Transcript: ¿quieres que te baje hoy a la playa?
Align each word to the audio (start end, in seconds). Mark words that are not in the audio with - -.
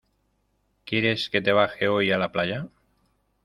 ¿quieres 0.83 1.29
que 1.29 1.43
te 1.43 1.51
baje 1.51 1.87
hoy 1.87 2.11
a 2.11 2.17
la 2.17 2.31
playa? 2.31 2.65